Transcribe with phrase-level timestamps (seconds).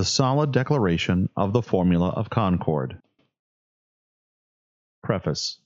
[0.00, 2.96] the solid declaration of the formula of concord.
[5.02, 5.60] Preface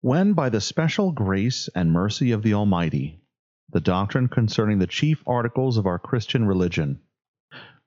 [0.00, 3.20] When, by the special grace and mercy of the Almighty,
[3.68, 7.02] the doctrine concerning the chief articles of our Christian religion,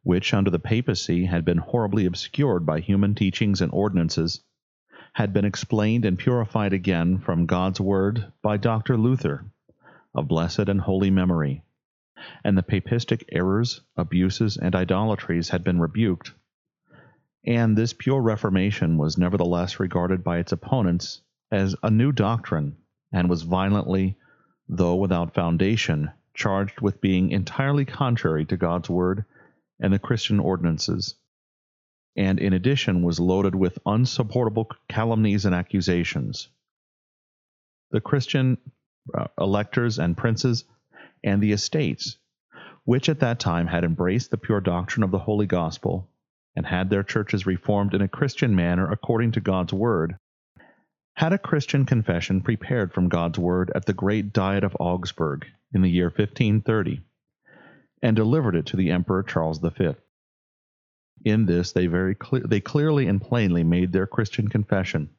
[0.03, 4.43] which under the papacy had been horribly obscured by human teachings and ordinances,
[5.13, 8.97] had been explained and purified again from God's Word by Dr.
[8.97, 9.45] Luther,
[10.15, 11.63] of blessed and holy memory,
[12.43, 16.33] and the papistic errors, abuses, and idolatries had been rebuked,
[17.45, 22.75] and this pure reformation was nevertheless regarded by its opponents as a new doctrine,
[23.11, 24.17] and was violently,
[24.67, 29.25] though without foundation, charged with being entirely contrary to God's Word
[29.79, 31.15] and the Christian ordinances,
[32.15, 36.49] and in addition was loaded with unsupportable calumnies and accusations.
[37.91, 38.57] The Christian
[39.13, 40.63] uh, electors and princes
[41.23, 42.17] and the estates,
[42.83, 46.09] which at that time had embraced the pure doctrine of the Holy Gospel
[46.55, 50.17] and had their churches reformed in a Christian manner according to God's Word,
[51.15, 55.81] had a Christian confession prepared from God's Word at the great Diet of Augsburg in
[55.81, 57.01] the year 1530,
[58.01, 59.95] and delivered it to the Emperor Charles V.
[61.23, 65.09] In this, they very cle- they clearly and plainly made their Christian confession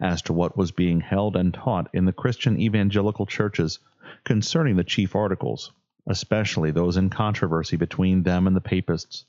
[0.00, 3.78] as to what was being held and taught in the Christian evangelical churches
[4.24, 5.72] concerning the chief articles,
[6.06, 9.24] especially those in controversy between them and the papists.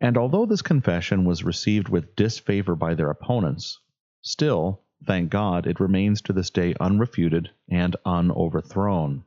[0.00, 3.78] And although this confession was received with disfavor by their opponents,
[4.22, 9.22] still, thank God, it remains to this day unrefuted and unoverthrown.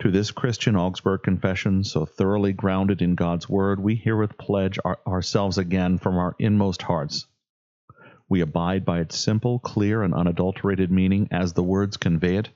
[0.00, 4.98] To this Christian Augsburg Confession, so thoroughly grounded in God's Word, we herewith pledge our,
[5.06, 7.26] ourselves again from our inmost hearts.
[8.28, 12.50] We abide by its simple, clear, and unadulterated meaning as the words convey it,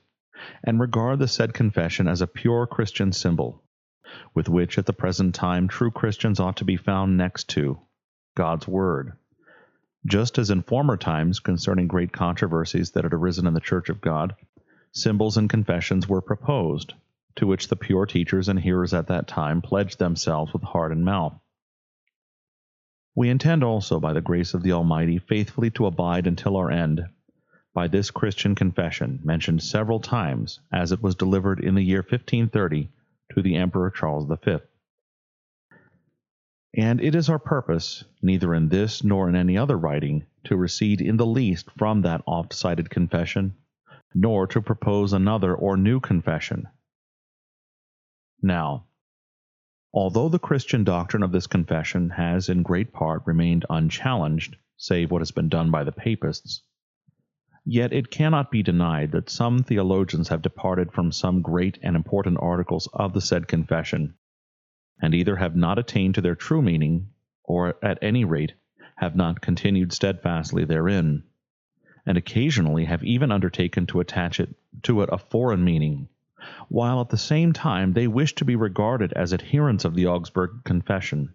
[0.63, 3.63] and regard the said confession as a pure Christian symbol,
[4.33, 7.79] with which at the present time true Christians ought to be found next to
[8.35, 9.13] God's Word.
[10.05, 14.01] Just as in former times, concerning great controversies that had arisen in the Church of
[14.01, 14.35] God,
[14.91, 16.95] symbols and confessions were proposed,
[17.35, 21.05] to which the pure teachers and hearers at that time pledged themselves with heart and
[21.05, 21.39] mouth.
[23.15, 27.01] We intend also, by the grace of the Almighty, faithfully to abide until our end
[27.73, 32.89] by this Christian confession, mentioned several times as it was delivered in the year 1530
[33.33, 34.57] to the Emperor Charles V.
[36.73, 41.01] And it is our purpose, neither in this nor in any other writing, to recede
[41.01, 43.55] in the least from that oft cited confession,
[44.13, 46.67] nor to propose another or new confession,
[48.41, 48.85] now,
[49.93, 55.21] although the Christian doctrine of this confession has in great part remained unchallenged, save what
[55.21, 56.63] has been done by the papists,
[57.65, 62.37] yet it cannot be denied that some theologians have departed from some great and important
[62.41, 64.13] articles of the said confession,
[65.01, 67.09] and either have not attained to their true meaning,
[67.43, 68.53] or at any rate
[68.95, 71.23] have not continued steadfastly therein,
[72.05, 76.07] and occasionally have even undertaken to attach it to it a foreign meaning
[76.69, 80.63] while at the same time they wish to be regarded as adherents of the Augsburg
[80.63, 81.33] Confession,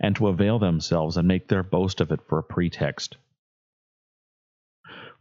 [0.00, 3.16] and to avail themselves and make their boast of it for a pretext.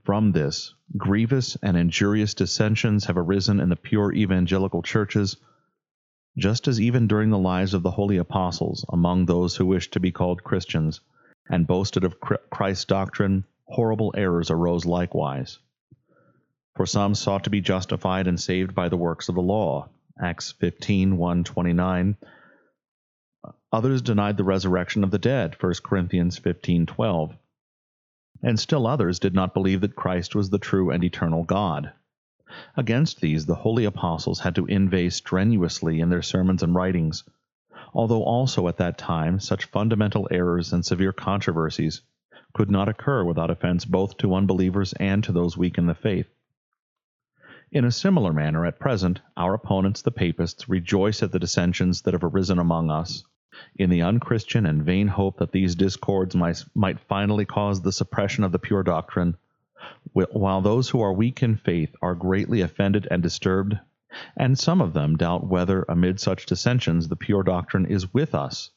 [0.04, 5.38] From this, grievous and injurious dissensions have arisen in the pure evangelical churches,
[6.38, 10.00] just as even during the lives of the holy apostles among those who wished to
[10.00, 11.02] be called Christians
[11.50, 15.58] and boasted of Christ's doctrine, horrible errors arose likewise.
[16.76, 19.88] For some sought to be justified and saved by the works of the law.
[20.22, 22.18] Acts 15 1 29.
[23.72, 25.56] Others denied the resurrection of the dead.
[25.62, 27.38] 1 Corinthians 15 12.
[28.44, 31.94] And still others did not believe that Christ was the true and eternal God.
[32.76, 37.24] Against these, the holy apostles had to inveigh strenuously in their sermons and writings,
[37.94, 42.02] although also at that time such fundamental errors and severe controversies
[42.54, 46.28] could not occur without offense both to unbelievers and to those weak in the faith.
[47.72, 52.14] In a similar manner, at present, our opponents, the Papists, rejoice at the dissensions that
[52.14, 53.24] have arisen among us,
[53.76, 58.44] in the unchristian and vain hope that these discords might, might finally cause the suppression
[58.44, 59.36] of the pure doctrine,
[60.14, 63.80] while those who are weak in faith are greatly offended and disturbed,
[64.38, 68.70] and some of them doubt whether, amid such dissensions, the pure doctrine is with us,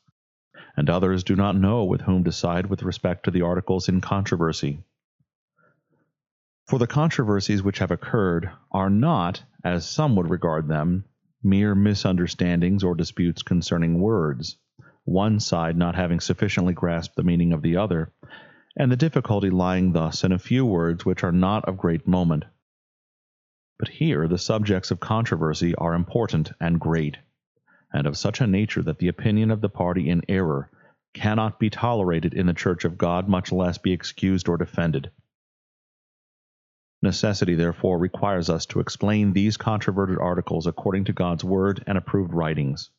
[0.76, 4.00] and others do not know with whom to side with respect to the articles in
[4.00, 4.82] controversy.
[6.68, 11.06] For the controversies which have occurred are not, as some would regard them,
[11.42, 14.58] mere misunderstandings or disputes concerning words,
[15.04, 18.12] one side not having sufficiently grasped the meaning of the other,
[18.76, 22.44] and the difficulty lying thus in a few words which are not of great moment.
[23.78, 27.16] But here the subjects of controversy are important and great,
[27.94, 30.70] and of such a nature that the opinion of the party in error
[31.14, 35.10] cannot be tolerated in the church of God, much less be excused or defended.
[37.02, 42.32] Necessity, therefore, requires us to explain these controverted articles according to God's word and approved
[42.32, 42.90] writings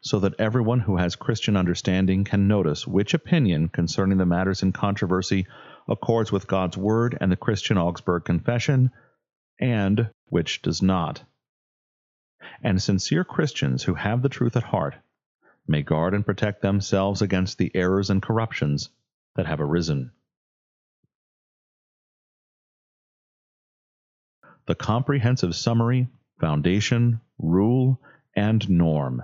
[0.00, 4.72] so that everyone who has Christian understanding can notice which opinion concerning the matters in
[4.72, 5.46] controversy
[5.88, 8.90] accords with God's Word and the Christian Augsburg Confession,
[9.60, 11.22] and which does not.
[12.62, 14.96] And sincere Christians who have the truth at heart
[15.66, 18.90] may guard and protect themselves against the errors and corruptions
[19.36, 20.12] that have arisen.
[24.66, 26.08] The comprehensive summary,
[26.40, 28.00] foundation, rule,
[28.34, 29.22] and norm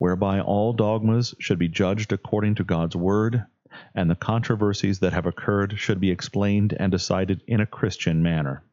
[0.00, 3.44] whereby all dogmas should be judged according to God's Word,
[3.94, 8.64] and the controversies that have occurred should be explained and decided in a Christian manner.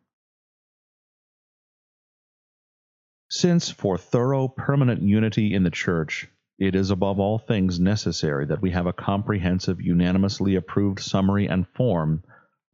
[3.29, 8.61] Since for thorough permanent unity in the Church, it is above all things necessary that
[8.61, 12.23] we have a comprehensive, unanimously approved summary and form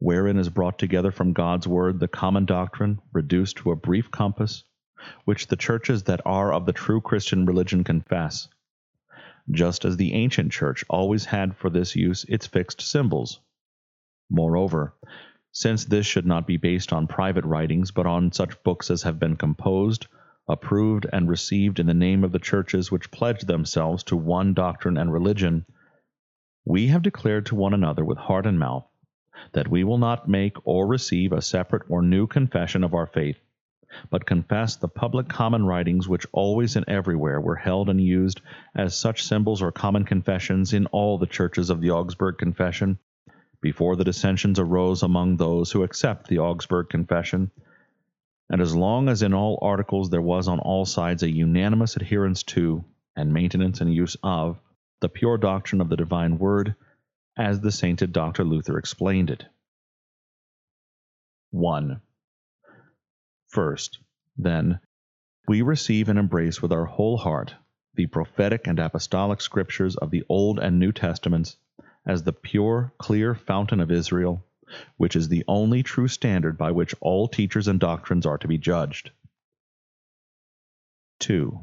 [0.04, 4.62] wherein is brought together from God's Word the common doctrine, reduced to a brief compass,
[5.24, 8.46] which the churches that are of the true Christian religion confess,
[9.50, 13.40] just as the ancient church always had for this use its fixed symbols.
[14.28, 14.94] Moreover,
[15.52, 19.18] since this should not be based on private writings, but on such books as have
[19.18, 20.06] been composed,
[20.46, 24.98] approved, and received in the name of the churches which pledge themselves to one doctrine
[24.98, 25.64] and religion,
[26.66, 28.86] we have declared to one another with heart and mouth
[29.52, 33.38] that we will not make or receive a separate or new confession of our faith
[34.10, 38.40] but confess the public common writings which always and everywhere were held and used
[38.74, 42.98] as such symbols or common confessions in all the churches of the Augsburg Confession,
[43.60, 47.50] before the dissensions arose among those who accept the Augsburg Confession,
[48.50, 52.42] and as long as in all articles there was on all sides a unanimous adherence
[52.42, 54.58] to, and maintenance and use of,
[55.00, 56.74] the pure doctrine of the divine word,
[57.36, 58.44] as the sainted Dr.
[58.44, 59.44] Luther explained it.
[61.50, 62.00] 1.
[63.48, 63.98] First,
[64.36, 64.80] then,
[65.46, 67.54] we receive and embrace with our whole heart
[67.94, 71.56] the prophetic and apostolic scriptures of the Old and New Testaments
[72.06, 74.44] as the pure, clear fountain of Israel,
[74.96, 78.58] which is the only true standard by which all teachers and doctrines are to be
[78.58, 79.10] judged.
[81.20, 81.60] 2.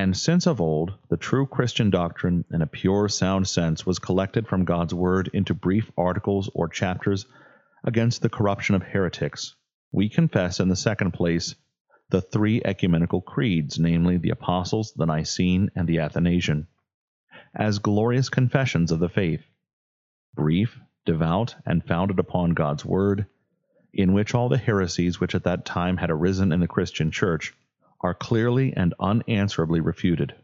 [0.00, 4.46] And since of old the true Christian doctrine in a pure, sound sense was collected
[4.46, 7.26] from God's Word into brief articles or chapters
[7.82, 9.56] against the corruption of heretics,
[9.90, 11.56] we confess in the second place
[12.10, 16.68] the three ecumenical creeds, namely the Apostles', the Nicene, and the Athanasian,
[17.52, 19.50] as glorious confessions of the faith,
[20.32, 23.26] brief, devout, and founded upon God's Word,
[23.92, 27.52] in which all the heresies which at that time had arisen in the Christian Church
[28.00, 30.34] are clearly and unanswerably refuted.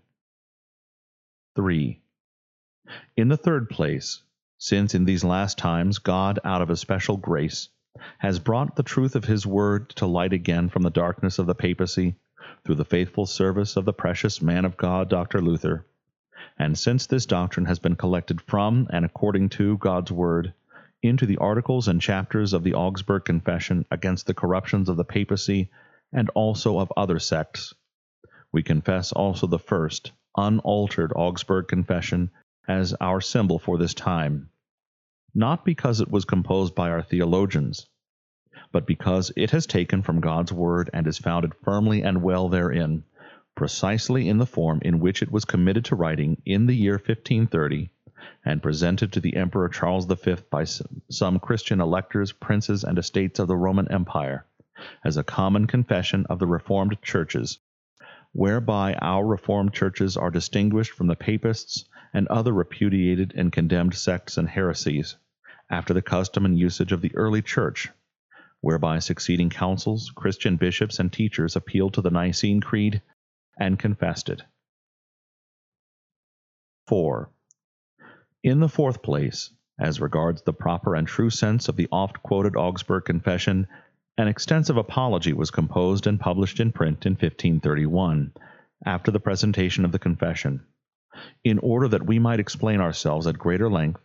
[1.56, 2.00] 3.
[3.16, 4.22] In the third place,
[4.58, 7.68] since in these last times God, out of a special grace,
[8.18, 11.54] has brought the truth of his word to light again from the darkness of the
[11.54, 12.16] papacy
[12.64, 15.40] through the faithful service of the precious man of God, Dr.
[15.40, 15.86] Luther.
[16.58, 20.54] And since this doctrine has been collected from and according to God's word
[21.02, 25.70] into the articles and chapters of the Augsburg Confession against the corruptions of the papacy
[26.14, 27.74] and also of other sects,
[28.52, 32.30] we confess also the first, unaltered Augsburg Confession
[32.68, 34.48] as our symbol for this time.
[35.34, 37.88] Not because it was composed by our theologians,
[38.70, 43.02] but because it has taken from God's Word and is founded firmly and well therein,
[43.56, 47.90] precisely in the form in which it was committed to writing in the year 1530
[48.44, 53.48] and presented to the Emperor Charles V by some Christian electors, princes, and estates of
[53.48, 54.46] the Roman Empire,
[55.04, 57.58] as a common confession of the Reformed churches,
[58.32, 64.36] whereby our Reformed churches are distinguished from the Papists and other repudiated and condemned sects
[64.36, 65.16] and heresies
[65.70, 67.90] after the custom and usage of the early church,
[68.60, 73.02] whereby succeeding councils, Christian bishops, and teachers appealed to the Nicene Creed
[73.58, 74.42] and confessed it.
[76.86, 77.30] 4.
[78.42, 82.56] In the fourth place, as regards the proper and true sense of the oft quoted
[82.56, 83.66] Augsburg Confession,
[84.16, 88.32] an extensive apology was composed and published in print in 1531,
[88.86, 90.64] after the presentation of the Confession,
[91.42, 94.00] in order that we might explain ourselves at greater length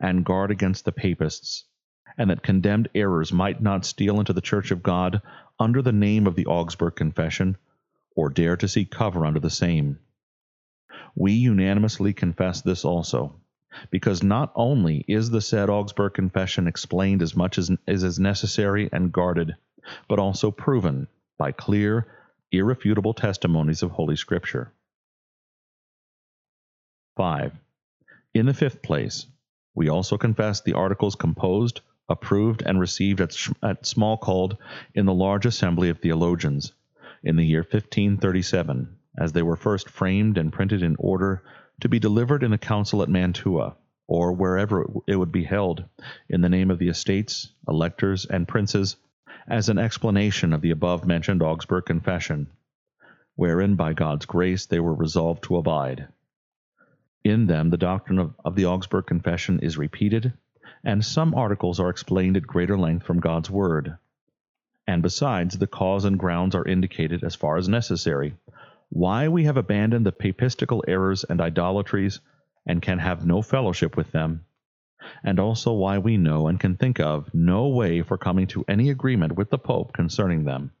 [0.00, 1.64] and guard against the papists,
[2.16, 5.22] and that condemned errors might not steal into the church of God
[5.58, 7.56] under the name of the Augsburg Confession,
[8.14, 9.98] or dare to seek cover under the same.
[11.16, 13.40] We unanimously confess this also,
[13.90, 19.12] because not only is the said Augsburg Confession explained as much as is necessary and
[19.12, 19.54] guarded,
[20.08, 21.06] but also proven
[21.38, 22.06] by clear,
[22.50, 24.72] irrefutable testimonies of Holy Scripture.
[27.16, 27.52] 5.
[28.34, 29.26] In the fifth place,
[29.74, 34.56] we also confess the articles composed, approved, and received at, at Smalcald
[34.94, 36.72] in the large assembly of theologians
[37.22, 41.42] in the year 1537, as they were first framed and printed in order
[41.80, 45.84] to be delivered in a council at Mantua, or wherever it would be held,
[46.28, 48.96] in the name of the estates, electors, and princes,
[49.46, 52.48] as an explanation of the above mentioned Augsburg Confession,
[53.36, 56.08] wherein by God's grace they were resolved to abide.
[57.24, 60.32] In them the doctrine of, of the Augsburg Confession is repeated,
[60.84, 63.96] and some articles are explained at greater length from God's Word.
[64.86, 68.34] And besides, the cause and grounds are indicated as far as necessary,
[68.90, 72.20] why we have abandoned the papistical errors and idolatries
[72.66, 74.44] and can have no fellowship with them,
[75.22, 78.90] and also why we know and can think of no way for coming to any
[78.90, 80.72] agreement with the Pope concerning them.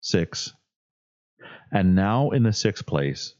[0.00, 0.54] 6.
[1.72, 3.34] And now, in the sixth place,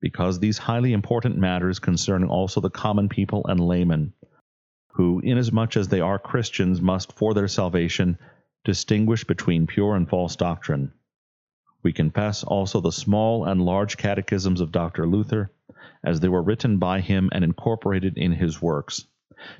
[0.00, 4.12] because these highly important matters concern also the common people and laymen,
[4.88, 8.18] who, inasmuch as they are Christians, must, for their salvation,
[8.64, 10.92] distinguish between pure and false doctrine.
[11.82, 15.06] We confess also the small and large catechisms of Dr.
[15.06, 15.50] Luther,
[16.04, 19.06] as they were written by him and incorporated in his works,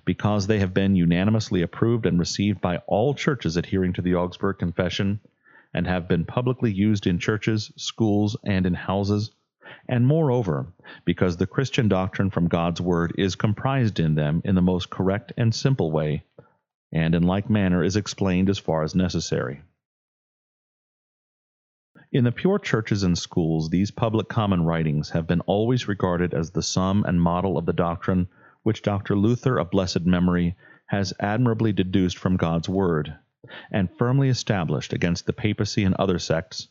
[0.05, 4.59] because they have been unanimously approved and received by all churches adhering to the Augsburg
[4.59, 5.21] Confession,
[5.73, 9.31] and have been publicly used in churches, schools, and in houses
[9.89, 10.67] and moreover,
[11.05, 15.33] because the Christian doctrine from God's Word is comprised in them in the most correct
[15.37, 16.25] and simple way,
[16.93, 19.63] and in like manner is explained as far as necessary.
[22.13, 26.51] In the pure churches and schools, these public common writings have been always regarded as
[26.51, 28.27] the sum and model of the doctrine
[28.65, 29.15] which Dr.
[29.15, 33.15] Luther of blessed memory has admirably deduced from God's Word,
[33.71, 36.67] and firmly established against the papacy and other sects,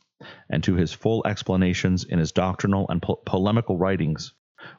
[0.49, 4.33] and to his full explanations in his doctrinal and po- polemical writings,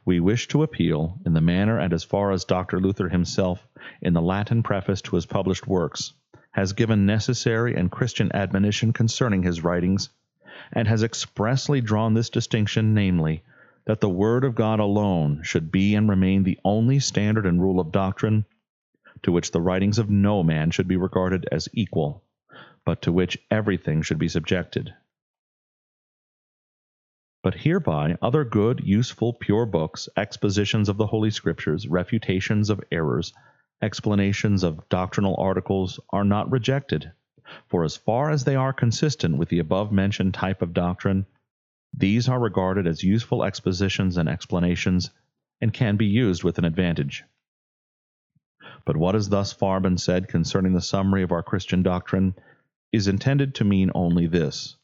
[0.04, 2.80] we wish to appeal, in the manner and as far as Dr.
[2.80, 3.66] Luther himself,
[4.02, 6.12] in the Latin preface to his published works,
[6.50, 10.10] has given necessary and Christian admonition concerning his writings,
[10.72, 13.42] and has expressly drawn this distinction, namely,
[13.86, 17.80] that the Word of God alone should be and remain the only standard and rule
[17.80, 18.44] of doctrine,
[19.22, 22.24] to which the writings of no man should be regarded as equal,
[22.84, 24.94] but to which everything should be subjected.
[27.42, 33.32] But hereby other good, useful, pure books, expositions of the Holy Scriptures, refutations of errors,
[33.82, 37.12] explanations of doctrinal articles are not rejected,
[37.68, 41.26] for as far as they are consistent with the above mentioned type of doctrine,
[41.92, 45.10] these are regarded as useful expositions and explanations,
[45.60, 47.24] and can be used with an advantage.
[48.84, 52.34] But what has thus far been said concerning the summary of our Christian doctrine
[52.92, 54.76] is intended to mean only this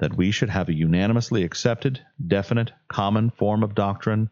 [0.00, 4.28] that we should have a unanimously accepted, definite, common form of doctrine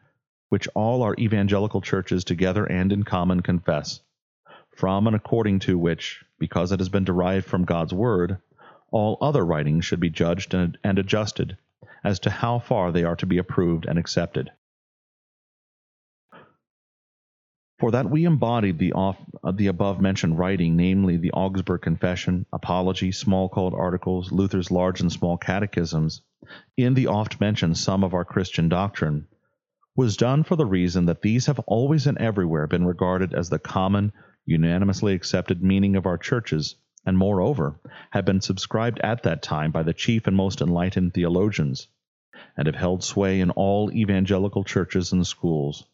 [0.48, 4.00] which all our evangelical churches together and in common confess,
[4.76, 8.36] from and according to which, because it has been derived from God's Word,
[8.90, 11.56] all other writings should be judged and, adjusted
[12.02, 14.50] as to how far they are to be approved and accepted.
[17.78, 22.44] For that we embodied the, off, uh, the above mentioned writing, namely the Augsburg Confession,
[22.52, 26.22] Apology, Smalcald Articles, Luther's large and small catechisms,
[26.76, 29.28] in the oft mentioned sum of our Christian doctrine,
[29.94, 33.60] was done for the reason that these have always and everywhere been regarded as the
[33.60, 34.12] common,
[34.44, 37.78] unanimously accepted meaning of our churches, and moreover,
[38.10, 41.88] have been subscribed at that time by the chief and most enlightened theologians,
[42.56, 45.84] and have held sway in all evangelical churches and schools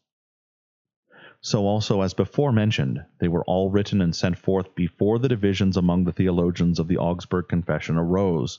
[1.40, 5.76] so also as before mentioned, they were all written and sent forth before the divisions
[5.76, 8.58] among the theologians of the Augsburg Confession arose.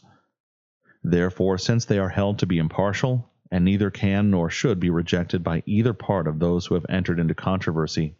[1.03, 5.43] Therefore, since they are held to be impartial, and neither can nor should be rejected
[5.43, 8.15] by either part of those who have entered into controversy,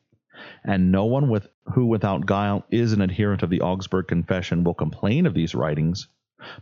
[0.64, 4.74] and no one with, who without guile is an adherent of the Augsburg Confession will
[4.74, 6.08] complain of these writings,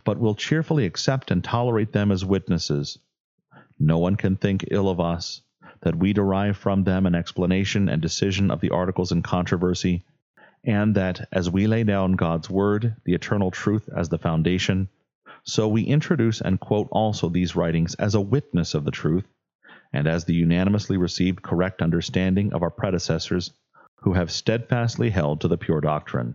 [0.04, 2.98] but will cheerfully accept and tolerate them as witnesses.
[3.78, 5.42] No one can think ill of us,
[5.82, 10.04] that we derive from them an explanation and decision of the articles in controversy,
[10.64, 14.88] and that as we lay down God's Word, the eternal truth, as the foundation,
[15.44, 19.26] so we introduce and quote also these writings as a witness of the truth,
[19.92, 23.52] and as the unanimously received correct understanding of our predecessors
[24.08, 26.34] who have steadfastly held to the pure doctrine.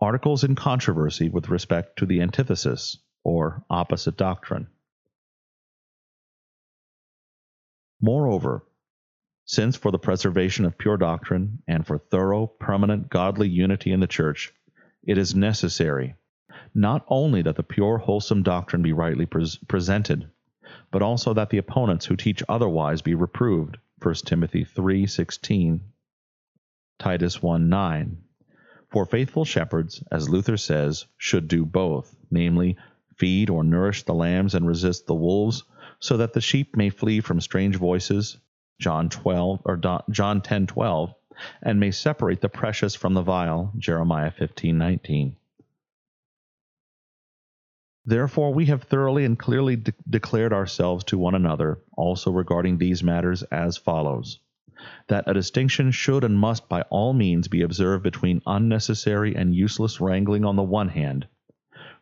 [0.00, 4.66] Articles in controversy with respect to the antithesis, or opposite doctrine.
[8.02, 8.64] Moreover,
[9.44, 14.08] Since for the preservation of pure doctrine and for thorough, permanent, godly unity in the
[14.08, 14.52] Church,
[15.04, 16.16] it is necessary
[16.74, 20.28] not only that the pure, wholesome doctrine be rightly pres- presented,
[20.90, 23.78] but also that the opponents who teach otherwise be reproved.
[24.04, 25.80] 1 Timothy 3:16,
[26.98, 28.16] Titus 1:9.
[28.90, 32.76] For faithful shepherds, as Luther says, should do both, namely,
[33.16, 35.64] feed or nourish the lambs and resist the wolves,
[36.00, 38.36] so that the sheep may flee from strange voices,
[38.78, 39.78] John 12 or
[40.10, 41.14] John 10:12,
[41.62, 45.36] and may separate the precious from the vile, Jeremiah 15:19.
[48.06, 53.02] Therefore, we have thoroughly and clearly de- declared ourselves to one another, also regarding these
[53.02, 54.40] matters, as follows.
[55.08, 60.02] That a distinction should and must by all means be observed between unnecessary and useless
[60.02, 61.26] wrangling on the one hand,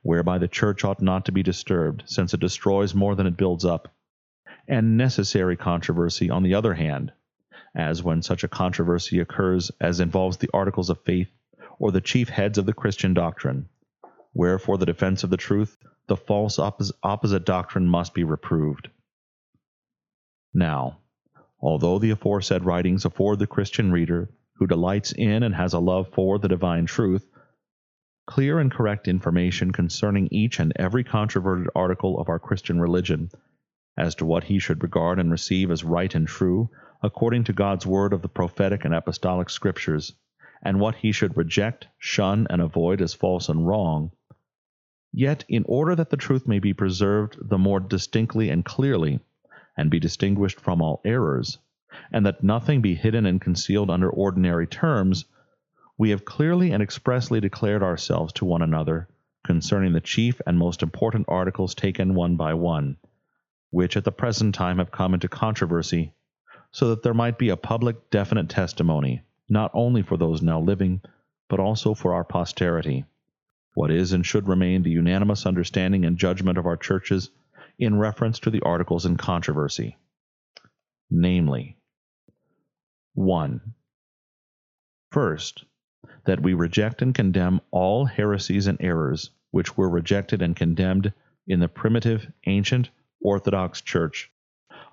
[0.02, 3.64] whereby the church ought not to be disturbed, since it destroys more than it builds
[3.64, 3.86] up,
[4.66, 7.12] and necessary controversy on the other hand,
[7.76, 11.30] as when such a controversy occurs as involves the articles of faith
[11.78, 13.68] or the chief heads of the Christian doctrine,
[14.34, 15.76] Wherefore, the defense of the truth
[16.08, 18.88] the false oppos- opposite doctrine must be reproved.
[20.52, 20.98] Now,
[21.60, 26.08] although the aforesaid writings afford the Christian reader, who delights in and has a love
[26.08, 27.28] for the divine truth,
[28.26, 33.30] clear and correct information concerning each and every controverted article of our Christian religion,
[33.96, 36.70] as to what he should regard and receive as right and true,
[37.02, 40.12] according to God's word of the prophetic and apostolic scriptures,
[40.62, 44.12] and what he should reject, shun, and avoid as false and wrong,
[45.14, 49.20] Yet, in order that the truth may be preserved the more distinctly and clearly,
[49.76, 51.58] and be distinguished from all errors,
[52.10, 55.26] and that nothing be hidden and concealed under ordinary terms,
[55.98, 59.06] we have clearly and expressly declared ourselves to one another
[59.44, 62.96] concerning the chief and most important articles taken one by one,
[63.68, 66.14] which at the present time have come into controversy,
[66.70, 71.02] so that there might be a public definite testimony, not only for those now living,
[71.50, 73.04] but also for our posterity
[73.74, 77.30] what is and should remain the unanimous understanding and judgment of our churches
[77.78, 79.96] in reference to the articles in controversy.
[81.10, 81.76] Namely,
[83.14, 83.74] 1.
[85.10, 85.64] First,
[86.24, 91.12] that we reject and condemn all heresies and errors which were rejected and condemned
[91.46, 94.30] in the primitive, ancient, Orthodox Church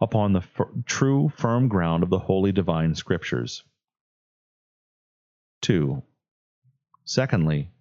[0.01, 3.63] upon the f- true, firm ground of the holy divine Scriptures.
[5.61, 6.01] 2.
[7.05, 7.71] Secondly,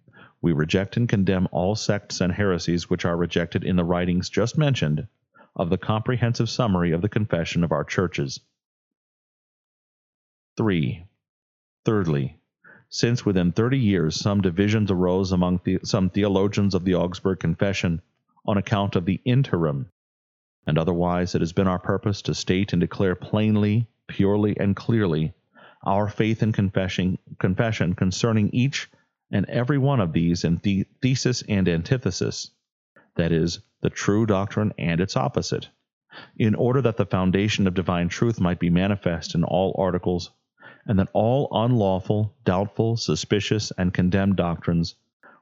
[0.41, 4.57] we reject and condemn all sects and heresies which are rejected in the writings just
[4.57, 5.07] mentioned
[5.55, 8.39] of the comprehensive summary of the confession of our churches.
[10.57, 11.05] 3.
[11.85, 12.39] Thirdly,
[12.89, 18.01] since within thirty years some divisions arose among the, some theologians of the Augsburg Confession
[18.45, 19.91] on account of the interim,
[20.65, 25.33] and otherwise it has been our purpose to state and declare plainly, purely, and clearly
[25.85, 28.89] our faith and confession concerning each
[29.31, 32.51] and every one of these in the thesis and antithesis,
[33.15, 35.69] that is, the true doctrine and its opposite,
[36.37, 40.31] in order that the foundation of divine truth might be manifest in all articles,
[40.85, 44.95] and that all unlawful, doubtful, suspicious, and condemned doctrines,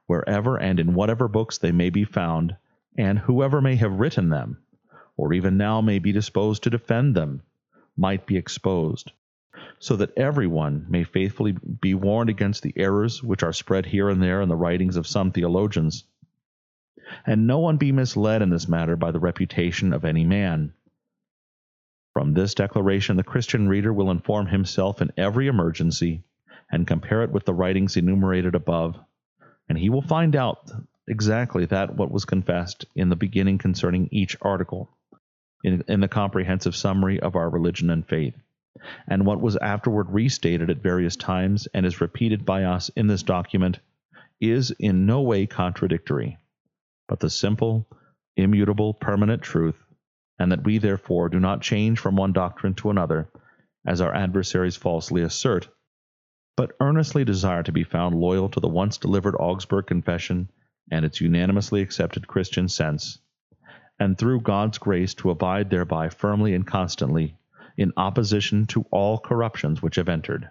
[0.06, 2.54] wherever and in whatever books they may be found,
[2.96, 4.58] and whoever may have written them,
[5.16, 7.42] or even now may be disposed to defend them,
[7.96, 9.12] might be exposed
[9.80, 14.22] so that everyone may faithfully be warned against the errors which are spread here and
[14.22, 16.04] there in the writings of some theologians,
[17.24, 20.72] and no one be misled in this matter by the reputation of any man.
[22.12, 26.22] From this declaration, the Christian reader will inform himself in every emergency
[26.70, 28.98] and compare it with the writings enumerated above,
[29.68, 30.70] and he will find out
[31.06, 34.90] exactly that what was confessed in the beginning concerning each article
[35.62, 38.34] in, in the comprehensive summary of our religion and faith
[39.06, 43.22] and what was afterward restated at various times and is repeated by us in this
[43.22, 43.80] document,
[44.40, 46.38] is in no way contradictory,
[47.08, 47.88] but the simple,
[48.36, 49.82] immutable, permanent truth,
[50.38, 53.28] and that we therefore do not change from one doctrine to another,
[53.86, 55.68] as our adversaries falsely assert,
[56.56, 60.48] but earnestly desire to be found loyal to the once delivered Augsburg Confession
[60.90, 63.18] and its unanimously accepted Christian sense,
[63.98, 67.36] and through God's grace to abide thereby firmly and constantly
[67.78, 70.50] in opposition to all corruptions which have entered.